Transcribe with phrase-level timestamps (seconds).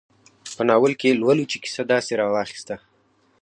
[0.55, 2.75] په ناول کې لولو چې کیسه داسې راواخیسته.